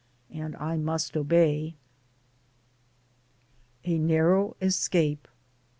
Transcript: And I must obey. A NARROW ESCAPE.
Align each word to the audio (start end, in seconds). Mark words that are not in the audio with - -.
And 0.31 0.55
I 0.55 0.77
must 0.77 1.15
obey. 1.15 1.75
A 3.85 3.99
NARROW 3.99 4.55
ESCAPE. 4.59 5.27